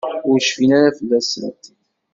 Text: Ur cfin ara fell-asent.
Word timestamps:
Ur 0.29 0.37
cfin 0.47 0.71
ara 0.79 0.97
fell-asent. 0.99 1.63